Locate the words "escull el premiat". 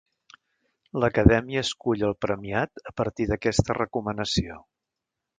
1.65-2.81